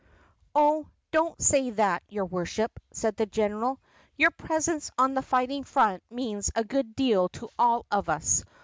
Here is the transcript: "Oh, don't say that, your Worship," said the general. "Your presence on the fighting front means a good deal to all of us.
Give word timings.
"Oh, 0.55 0.87
don't 1.11 1.39
say 1.39 1.69
that, 1.69 2.01
your 2.09 2.25
Worship," 2.25 2.71
said 2.91 3.17
the 3.17 3.27
general. 3.27 3.79
"Your 4.17 4.31
presence 4.31 4.89
on 4.97 5.13
the 5.13 5.21
fighting 5.21 5.63
front 5.63 6.01
means 6.09 6.49
a 6.55 6.63
good 6.63 6.95
deal 6.95 7.29
to 7.37 7.49
all 7.59 7.85
of 7.91 8.09
us. 8.09 8.43